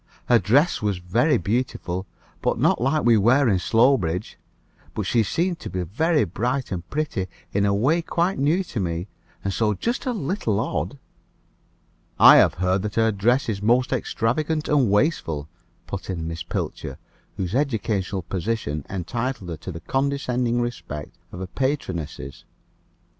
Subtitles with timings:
[0.29, 2.07] Her dress was very beautiful,
[2.43, 4.39] and not like what we wear in Slowbridge;
[4.95, 8.39] but she seemed to me to be very bright and pretty, in a way quite
[8.39, 9.07] new to me,
[9.43, 10.97] and so just a little odd."
[12.17, 15.47] "I have heard that her dress is most extravagant and wasteful,"
[15.85, 16.97] put in Miss Pilcher,
[17.37, 22.43] whose educational position entitled her to the condescending respect of her patronesses.